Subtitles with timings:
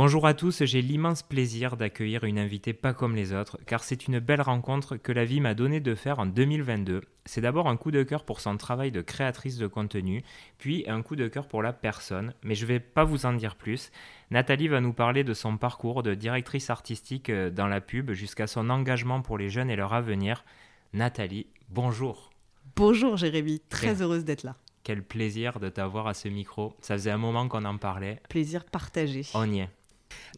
[0.00, 4.06] Bonjour à tous, j'ai l'immense plaisir d'accueillir une invitée pas comme les autres, car c'est
[4.06, 7.00] une belle rencontre que la vie m'a donné de faire en 2022.
[7.24, 10.22] C'est d'abord un coup de cœur pour son travail de créatrice de contenu,
[10.58, 13.56] puis un coup de cœur pour la personne, mais je vais pas vous en dire
[13.56, 13.90] plus.
[14.30, 18.46] Nathalie va nous parler de son parcours de directrice artistique euh, dans la pub jusqu'à
[18.46, 20.44] son engagement pour les jeunes et leur avenir.
[20.92, 22.30] Nathalie, bonjour.
[22.76, 24.54] Bonjour Jérémy, très heureuse d'être là.
[24.84, 26.76] Quel plaisir de t'avoir à ce micro.
[26.80, 28.22] Ça faisait un moment qu'on en parlait.
[28.28, 29.22] Plaisir partagé.
[29.34, 29.68] On y est.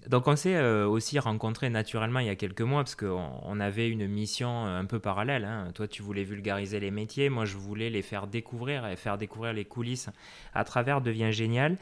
[0.09, 3.89] Donc on s'est euh, aussi rencontrés naturellement il y a quelques mois parce qu'on avait
[3.89, 5.45] une mission un peu parallèle.
[5.45, 5.71] Hein.
[5.75, 9.53] Toi tu voulais vulgariser les métiers, moi je voulais les faire découvrir et faire découvrir
[9.53, 10.09] les coulisses
[10.55, 11.77] à travers Devient Génial.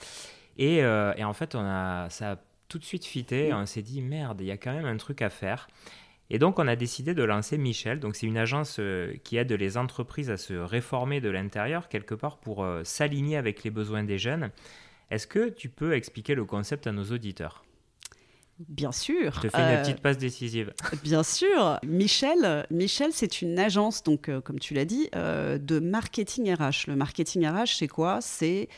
[0.58, 2.36] Et, euh, et en fait on a, ça a
[2.68, 5.22] tout de suite fité, on s'est dit merde, il y a quand même un truc
[5.22, 5.68] à faire.
[6.30, 8.00] Et donc, on a décidé de lancer Michel.
[8.00, 12.14] Donc, c'est une agence euh, qui aide les entreprises à se réformer de l'intérieur, quelque
[12.14, 14.50] part, pour s'aligner avec les besoins des jeunes.
[15.10, 17.64] Est-ce que tu peux expliquer le concept à nos auditeurs?
[18.66, 19.32] Bien sûr.
[19.34, 20.72] Je te fais une euh, petite passe décisive.
[21.04, 21.78] Bien sûr.
[21.84, 26.88] Michel, Michel c'est une agence, donc, euh, comme tu l'as dit, euh, de marketing RH.
[26.88, 28.20] Le marketing RH, c'est quoi?
[28.20, 28.68] C'est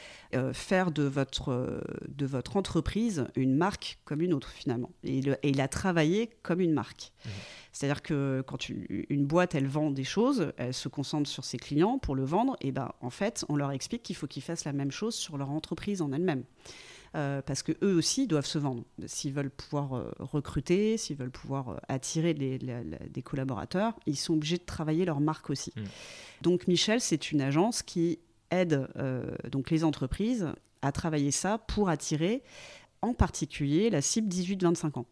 [0.53, 4.91] faire de votre, de votre entreprise une marque comme une autre, finalement.
[5.03, 7.13] Et, il a travaillé comme une marque.
[7.25, 7.29] Mmh.
[7.73, 11.99] C'est-à-dire que quand une boîte, elle vend des choses, elle se concentre sur ses clients
[11.99, 14.73] pour le vendre, et ben en fait, on leur explique qu'il faut qu'ils fassent la
[14.73, 16.45] même chose sur leur entreprise en elle-même.
[17.17, 18.85] Euh, parce que eux aussi doivent se vendre.
[19.07, 24.59] S'ils veulent pouvoir euh, recruter, s'ils veulent pouvoir euh, attirer des collaborateurs, ils sont obligés
[24.59, 25.73] de travailler leur marque aussi.
[25.77, 25.83] Mm.
[26.43, 28.21] Donc Michel, c'est une agence qui
[28.53, 28.89] aide
[29.49, 30.49] donc les entreprises
[30.83, 32.43] à travailler ça pour attirer
[33.01, 35.07] en particulier la cible 18-25 ans.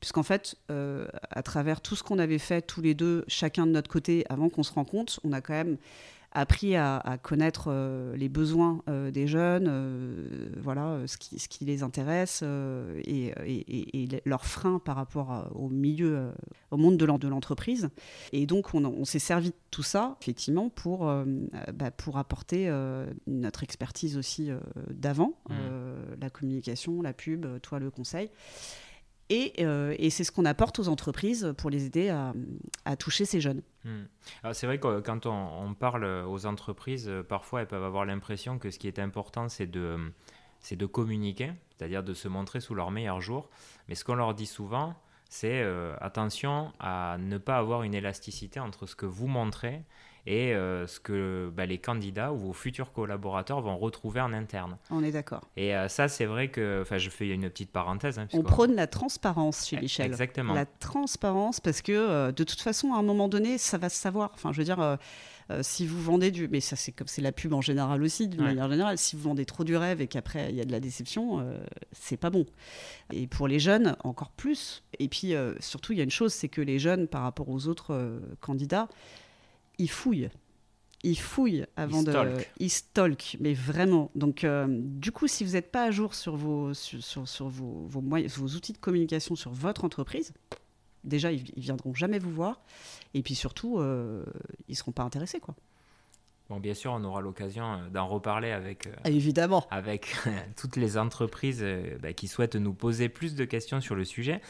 [0.00, 3.90] Puisqu'en fait, à travers tout ce qu'on avait fait tous les deux, chacun de notre
[3.90, 5.78] côté, avant qu'on se rencontre, on a quand même
[6.34, 11.64] appris à, connaître euh, les besoins euh, des jeunes, euh, voilà, ce qui, ce qui,
[11.64, 12.42] les intéresse
[13.04, 13.32] et,
[14.26, 16.32] leurs freins par rapport au milieu,
[16.70, 17.88] au monde de l'entreprise.
[18.32, 21.10] Et donc, on, s'est servi de tout ça, effectivement, pour,
[21.72, 22.70] bah, pour apporter
[23.26, 24.50] notre expertise aussi
[24.90, 25.54] d'avant, mmh.
[26.20, 28.30] la communication, la pub, toi, le conseil.
[29.32, 33.62] Euh, et, c'est ce qu'on apporte aux entreprises pour les aider à, toucher ces jeunes.
[33.84, 34.04] Hmm.
[34.52, 38.78] C'est vrai que quand on, parle aux entreprises, parfois elles peuvent avoir l'impression que ce
[38.78, 40.12] qui est important, c'est de,
[40.60, 43.48] c'est de communiquer, c'est-à-dire de se montrer sous leur meilleur jour.
[43.88, 44.94] Mais ce qu'on leur dit souvent,
[45.28, 49.82] c'est euh, attention à ne pas avoir une élasticité entre ce que vous montrez
[50.26, 54.78] et euh, ce que bah, les candidats ou vos futurs collaborateurs vont retrouver en interne.
[54.90, 55.42] On est d'accord.
[55.56, 58.18] Et euh, ça, c'est vrai que, enfin, je fais une petite parenthèse.
[58.18, 60.06] Hein, on prône la transparence chez Michel.
[60.06, 60.54] Exactement.
[60.54, 63.96] La transparence, parce que euh, de toute façon, à un moment donné, ça va se
[63.96, 64.30] savoir.
[64.34, 64.98] Enfin, je veux dire.
[65.60, 68.44] si vous vendez du, mais ça c'est comme c'est la pub en général aussi, d'une
[68.44, 70.80] manière générale, si vous vendez trop du rêve et qu'après il y a de la
[70.80, 71.46] déception,
[71.92, 72.46] c'est pas bon.
[73.12, 74.82] Et pour les jeunes, encore plus.
[74.98, 77.68] Et puis surtout, il y a une chose, c'est que les jeunes, par rapport aux
[77.68, 78.88] autres candidats,
[79.78, 80.30] ils fouillent.
[81.02, 82.12] Ils fouillent avant de.
[82.58, 84.10] Ils stalk, mais vraiment.
[84.14, 87.86] Donc, euh, du coup, si vous n'êtes pas à jour sur, vos, sur, sur, vos,
[87.86, 90.32] vos, moyens, vos outils de communication sur votre entreprise,
[91.04, 92.62] déjà, ils, ne viendront jamais vous voir.
[93.12, 94.24] Et puis surtout, euh,
[94.68, 95.54] ils ne seront pas intéressés, quoi.
[96.50, 99.66] Bon, bien sûr, on aura l'occasion euh, d'en reparler avec, euh, Évidemment.
[99.70, 100.14] avec
[100.56, 104.42] toutes les entreprises euh, bah, qui souhaitent nous poser plus de questions sur le sujet.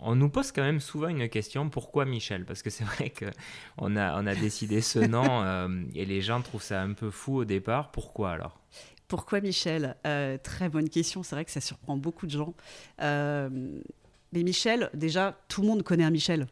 [0.00, 2.46] On nous pose quand même souvent une question pourquoi Michel?
[2.46, 6.62] Parce que c'est vrai qu'on a, on a décidé ce nom et les gens trouvent
[6.62, 7.90] ça un peu fou au départ.
[7.90, 8.58] Pourquoi alors?
[9.06, 9.96] Pourquoi Michel?
[10.42, 11.22] Très bonne question.
[11.22, 12.54] C'est vrai que ça surprend beaucoup de gens.
[12.98, 16.46] mais Michel, déjà, tout le monde connaît un Michel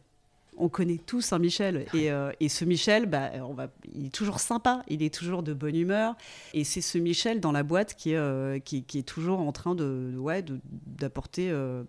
[0.56, 1.86] on connaît tous un Michel.
[1.94, 5.52] Euh, et, ce Michel, bah, on va, il est toujours sympa, il est toujours de
[5.52, 6.14] bonne humeur.
[6.54, 9.74] Et c'est ce Michel dans la boîte qui est, euh, qui, est toujours en train
[9.74, 10.44] de, ouais,
[10.86, 11.84] d'apporter euh,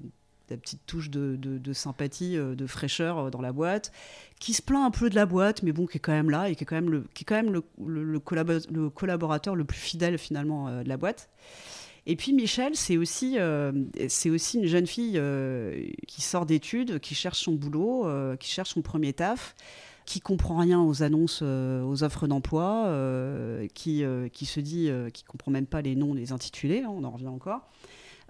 [0.49, 3.91] la petite touche de, sympathie, de fraîcheur dans la boîte,
[4.39, 6.49] qui se plaint un peu de la boîte, mais bon, qui est quand même là
[6.49, 9.79] et qui est quand même le, qui est quand même le, le collaborateur le plus
[9.79, 11.29] fidèle finalement de la boîte.
[12.05, 13.71] Et puis Michel, c'est aussi, euh,
[14.25, 18.71] aussi une jeune fille euh, qui sort d'études, qui cherche son boulot, euh, qui cherche
[18.71, 19.55] son premier taf,
[20.05, 22.93] qui comprend rien aux annonces, aux offres d'emploi,
[23.73, 24.03] qui,
[24.33, 27.27] qui se dit, qui comprend même pas les noms des intitulés, hein, on en revient
[27.27, 27.61] encore.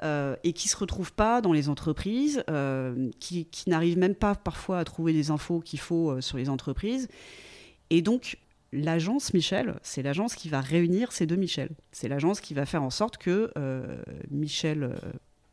[0.03, 2.43] et qui se retrouve pas dans les entreprises,
[3.19, 7.07] qui, qui n'arrive même pas parfois à trouver les infos qu'il faut sur les entreprises.
[7.89, 8.37] Et donc,
[8.73, 11.69] l'agence Michel, c'est l'agence qui va réunir ces deux Michel.
[11.91, 14.95] C'est l'agence qui va faire en sorte que euh, Michel, euh,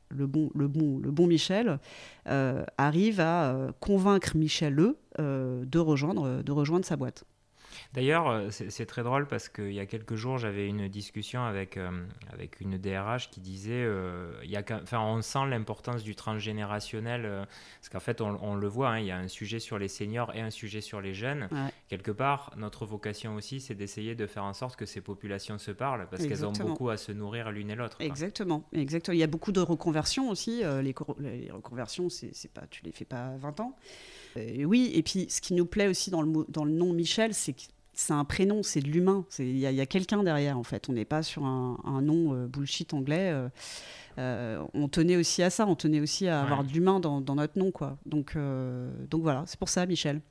[0.09, 1.79] le, bon, le, bon, le bon Michel,
[2.29, 7.25] euh, arrive à convaincre Michel E de, rejoindre, de rejoindre sa boîte.
[7.93, 11.77] D'ailleurs, euh, c'est très drôle parce qu'il y a quelques jours, j'avais une discussion avec,
[11.77, 11.91] euh,
[12.33, 17.49] avec une DRH qui disait, euh, il y a, enfin, on sent l'importance du transgénérationnel,
[17.81, 20.33] parce qu'en fait, on, le voit, hein, il y a un sujet sur les seniors
[20.37, 21.49] et un sujet sur les jeunes.
[21.89, 25.73] Quelque part, notre vocation aussi, c'est d'essayer de faire en sorte que ces populations se
[25.73, 27.97] parlent, parce qu'elles ont beaucoup à se nourrir l'une et l'autre.
[28.01, 29.15] Exactement, exactement.
[29.15, 30.63] Il y a beaucoup de reconversions aussi.
[30.63, 33.77] les, les, reconversions, c'est pas, tu les fais pas à 20 ans.
[34.37, 37.53] oui, et puis ce qui nous plaît aussi dans le, dans le nom Michel, c'est
[37.53, 37.63] que
[38.01, 39.27] c'est un prénom, c'est de l'humain.
[39.39, 40.89] Il y a, quelqu'un derrière, en fait.
[40.89, 43.31] On n'est pas sur un, nom euh, bullshit anglais.
[43.31, 43.49] Euh,
[44.19, 47.59] euh, on tenait aussi à ça, on tenait aussi à avoir de l'humain dans, notre
[47.59, 47.99] nom, quoi.
[48.07, 50.23] Donc, donc voilà, c'est pour ça, Michel.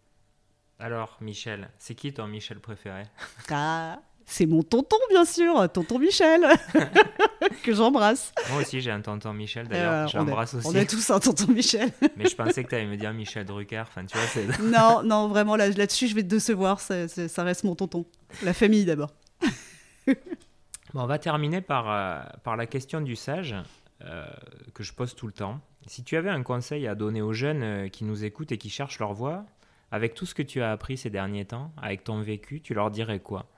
[0.80, 3.04] Alors, Michel, c'est qui ton Michel préféré?
[3.51, 6.41] Ah, c'est mon tonton, bien sûr, tonton Michel,
[7.63, 8.31] que j'embrasse.
[8.51, 10.67] Moi aussi, j'ai un tonton Michel, d'ailleurs, j'embrasse aussi.
[10.67, 11.91] On a tous un tonton Michel.
[12.15, 15.27] Mais je pensais que tu allais me dire Michel Drucker, enfin, tu vois, Non, non,
[15.27, 18.05] vraiment, là, là-dessus, je vais te décevoir, ça, ça reste mon tonton.
[18.43, 19.09] La famille, d'abord.
[20.07, 20.13] bon,
[20.93, 23.55] on va terminer par, euh, par la question du sage,
[24.05, 24.25] euh,
[24.75, 25.59] que je pose tout le temps.
[25.87, 28.69] Si tu avais un conseil à donner aux jeunes euh, qui nous écoutent et qui
[28.69, 29.45] cherchent leur voie,
[29.91, 32.91] avec tout ce que tu as appris ces derniers temps, avec ton vécu, tu leur
[32.91, 33.49] dirais quoi?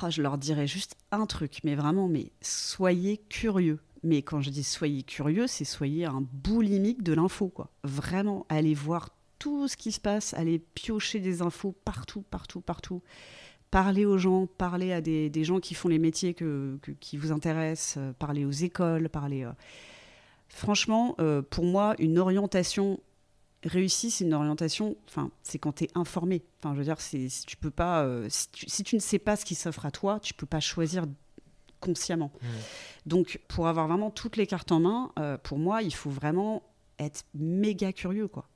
[0.00, 3.80] Ah, je leur dirais juste un truc, mais vraiment, mais soyez curieux.
[4.02, 7.52] Mais quand je dis soyez curieux, c'est soyez un boulimique de l'info.
[7.84, 13.02] Vraiment, allez voir tout ce qui se passe, allez piocher des infos partout, partout, partout.
[13.70, 16.36] Parlez aux gens, parlez à des, gens qui font les métiers
[17.00, 19.44] qui vous intéressent, euh, parlez aux écoles, parlez.
[19.44, 19.52] Euh.
[20.48, 23.00] Franchement, euh, pour moi, une orientation
[23.64, 26.42] réussi, c'est une orientation, enfin, c'est quand tu es informé.
[26.58, 29.44] Enfin, je veux dire, si tu peux pas, euh, si, tu, ne sais pas ce
[29.44, 31.04] qui s'offre à toi, tu peux pas choisir
[31.80, 32.32] consciemment.
[32.34, 32.46] Mmh.
[33.06, 36.62] Donc, pour avoir vraiment toutes les cartes en main, euh, pour moi, il faut vraiment
[36.98, 38.48] être méga curieux, quoi.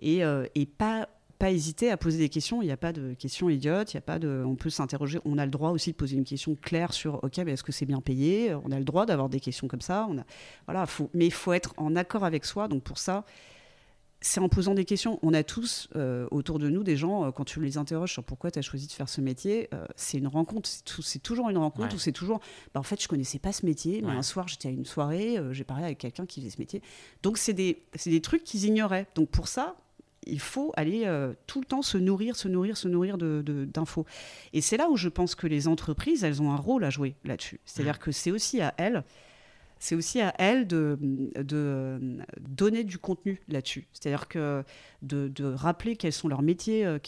[0.00, 1.08] Et, euh, et pas
[1.38, 2.62] pas hésiter à poser des questions.
[2.62, 3.92] Il n'y a pas de questions idiotes.
[3.92, 4.42] Il y a pas de.
[4.44, 5.20] On peut s'interroger.
[5.24, 7.72] On a le droit aussi de poser une question claire sur OK, mais est-ce que
[7.72, 8.54] c'est bien payé?
[8.64, 10.08] On a le droit d'avoir des questions comme ça.
[10.10, 10.24] On a,
[10.66, 10.86] voilà.
[10.86, 12.66] Faut, mais il faut être en accord avec soi.
[12.66, 13.24] Donc pour ça,
[14.20, 15.18] c'est en posant des questions.
[15.22, 18.24] On a tous euh, autour de nous des gens, euh, quand tu les interroges sur
[18.24, 20.68] pourquoi tu as choisi de faire ce métier, euh, c'est une rencontre.
[20.68, 22.40] C'est toujours une rencontre ou c'est toujours.
[22.74, 25.38] Bah, en fait, je connaissais pas ce métier, mais un soir, j'étais à une soirée,
[25.52, 26.82] j'ai parlé avec quelqu'un qui faisait ce métier.
[27.22, 29.06] Donc, c'est des, des, trucs qu'ils ignoraient.
[29.14, 29.76] Donc, pour ça,
[30.26, 31.06] il faut aller
[31.46, 34.02] tout le temps se nourrir, se nourrir, se nourrir d'infos.
[34.02, 34.08] De,
[34.52, 37.14] Et c'est là où je pense que les entreprises, elles ont un rôle à jouer
[37.24, 37.60] là-dessus.
[37.64, 39.04] C'est-à-dire que c'est aussi à elles
[39.78, 40.98] c'est aussi à elle de,
[42.40, 43.88] donner du contenu là-dessus.
[43.92, 44.64] C'est-à-dire que
[45.02, 46.98] de, rappeler quels sont leurs métiers, euh,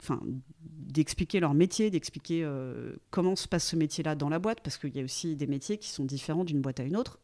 [0.00, 0.20] enfin,
[0.62, 4.96] d'expliquer leur métier, d'expliquer euh, comment se passe ce métier-là dans la boîte, parce qu'il
[4.96, 7.18] y a aussi des métiers qui sont différents d'une boîte à une autre.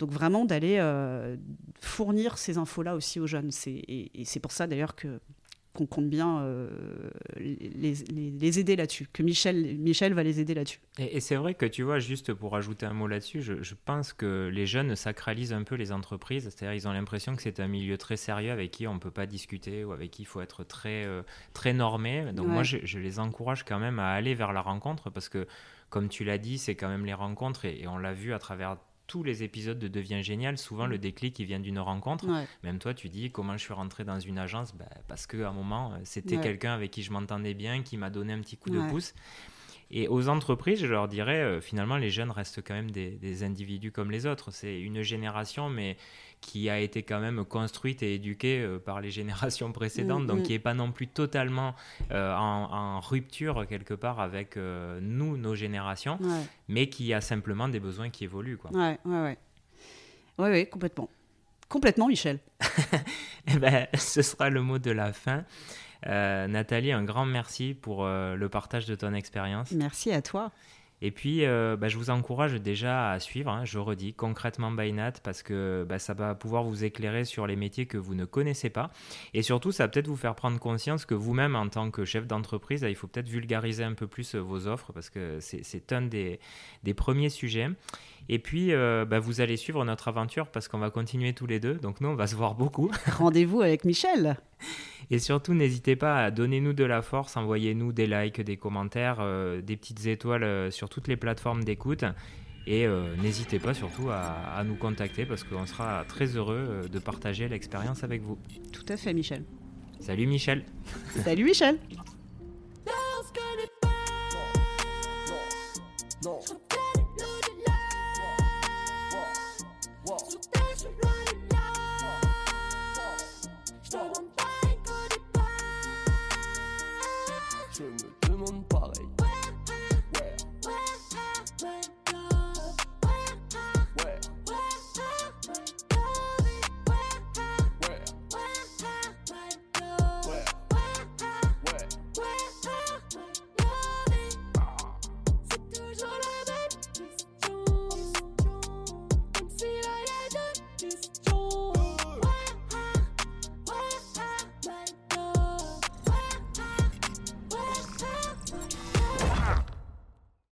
[0.00, 1.36] Donc vraiment d'aller euh,
[1.80, 3.50] fournir ces infos-là aussi aux jeunes.
[3.66, 5.20] Et c'est pour ça d'ailleurs que
[5.74, 6.68] qu'on compte bien euh,
[7.36, 10.78] les, aider là-dessus, que Michel, Michel va les aider là-dessus.
[10.98, 14.48] Et, c'est vrai que tu vois, juste pour ajouter un mot là-dessus, je, pense que
[14.52, 17.98] les jeunes sacralisent un peu les entreprises, c'est-à-dire ils ont l'impression que c'est un milieu
[17.98, 20.62] très sérieux avec qui on ne peut pas discuter ou avec qui il faut être
[20.62, 21.22] très, euh,
[21.52, 22.32] très normé.
[22.32, 25.46] Donc moi, je, les encourage quand même à aller vers la rencontre parce que,
[25.90, 28.76] comme tu l'as dit, c'est quand même les rencontres et on l'a vu à travers
[29.06, 31.00] tous les épisodes de Devient Génial, souvent le mm.
[31.00, 32.26] déclic il vient d'une rencontre.
[32.62, 34.74] Même toi, tu dis comment je suis rentré dans une agence?
[34.74, 38.10] Bah, Parce qu'à un moment, euh, c'était quelqu'un avec qui je m'entendais bien, qui m'a
[38.10, 39.14] donné un petit coup de pouce.
[39.90, 43.92] Et aux entreprises, je leur dirais, euh, finalement, les jeunes restent quand même des, individus
[43.92, 44.50] comme les autres.
[44.50, 45.96] C'est une génération, mais
[46.40, 50.38] qui a été quand même construite et éduquée euh, par les générations précédentes, mm, donc
[50.40, 50.42] mm.
[50.42, 51.74] qui n'est pas non plus totalement
[52.10, 56.18] euh, en, rupture quelque part avec nous, nos générations,
[56.68, 58.56] mais qui a simplement des besoins qui évoluent.
[58.56, 58.70] Quoi.
[58.72, 59.38] Ouais, ouais, ouais.
[60.38, 61.08] Oui, oui, complètement.
[61.74, 62.38] Complètement, Michel.
[63.48, 65.42] eh ben, ce sera le mot de la fin.
[66.06, 69.72] Euh, Nathalie, un grand merci pour euh, le partage de ton expérience.
[69.72, 70.52] Merci à toi.
[71.02, 75.12] Et puis, euh, bah, je vous encourage déjà à suivre, hein, je redis, concrètement Bainat,
[75.22, 78.70] parce que bah, ça va pouvoir vous éclairer sur les métiers que vous ne connaissez
[78.70, 78.90] pas.
[79.34, 82.26] Et surtout, ça va peut-être vous faire prendre conscience que vous-même, en tant que chef
[82.26, 86.38] d'entreprise, il faut peut-être vulgariser un peu plus vos offres, parce que c'est un des,
[86.96, 87.68] premiers sujets.
[88.30, 91.74] Et puis, bah, vous allez suivre notre aventure, parce qu'on va continuer tous les deux.
[91.74, 92.90] Donc, nous, on va se voir beaucoup.
[93.18, 94.36] Rendez-vous avec Michel.
[95.10, 99.18] Et surtout, n'hésitez pas à donner nous de la force, envoyez-nous des likes, des commentaires,
[99.20, 102.04] euh, des petites étoiles euh, sur toutes les plateformes d'écoute.
[102.66, 107.46] Et euh, n'hésitez pas surtout à, nous contacter parce qu'on sera très heureux de partager
[107.46, 108.38] l'expérience avec vous.
[108.72, 109.44] Tout à fait, Michel.
[110.00, 110.64] Salut Michel.
[111.22, 111.78] Salut Michel.